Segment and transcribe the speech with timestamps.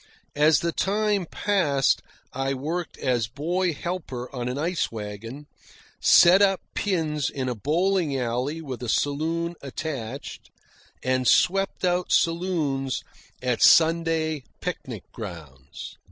[0.35, 2.01] As the time passed,
[2.33, 5.45] I worked as boy helper on an ice wagon,
[6.01, 10.49] set up pins in a bowling alley with a saloon attached,
[11.03, 13.03] and swept out saloons
[13.43, 15.95] at Sunday picnic grounds.